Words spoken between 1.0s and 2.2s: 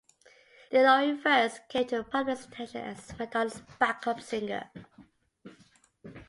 first came to the